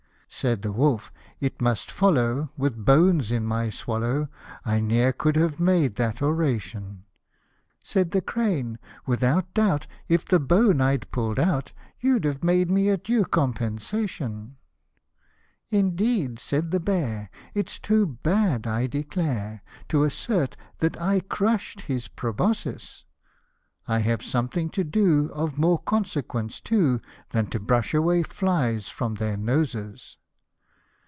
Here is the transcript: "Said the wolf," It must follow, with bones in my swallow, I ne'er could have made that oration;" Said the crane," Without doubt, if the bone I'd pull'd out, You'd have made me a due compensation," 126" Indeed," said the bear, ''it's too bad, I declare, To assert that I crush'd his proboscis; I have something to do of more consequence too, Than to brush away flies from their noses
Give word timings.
"Said 0.41 0.61
the 0.61 0.71
wolf," 0.71 1.11
It 1.41 1.61
must 1.61 1.91
follow, 1.91 2.51
with 2.55 2.85
bones 2.85 3.31
in 3.33 3.45
my 3.45 3.69
swallow, 3.69 4.29
I 4.65 4.79
ne'er 4.79 5.11
could 5.11 5.35
have 5.35 5.59
made 5.59 5.97
that 5.97 6.21
oration;" 6.21 7.03
Said 7.83 8.09
the 8.11 8.21
crane," 8.21 8.79
Without 9.05 9.53
doubt, 9.53 9.87
if 10.07 10.23
the 10.25 10.39
bone 10.39 10.79
I'd 10.79 11.11
pull'd 11.11 11.37
out, 11.37 11.73
You'd 11.99 12.23
have 12.23 12.45
made 12.45 12.71
me 12.71 12.87
a 12.87 12.95
due 12.97 13.25
compensation," 13.25 14.55
126" 15.69 15.77
Indeed," 15.79 16.39
said 16.39 16.71
the 16.71 16.79
bear, 16.79 17.29
''it's 17.53 17.77
too 17.77 18.07
bad, 18.07 18.65
I 18.65 18.87
declare, 18.87 19.61
To 19.89 20.05
assert 20.05 20.55
that 20.79 20.99
I 20.99 21.19
crush'd 21.19 21.81
his 21.81 22.07
proboscis; 22.07 23.03
I 23.85 23.99
have 23.99 24.23
something 24.23 24.69
to 24.69 24.85
do 24.85 25.27
of 25.33 25.57
more 25.59 25.79
consequence 25.79 26.61
too, 26.61 27.01
Than 27.31 27.47
to 27.47 27.59
brush 27.59 27.93
away 27.93 28.23
flies 28.23 28.87
from 28.87 29.15
their 29.15 29.35
noses 29.37 30.15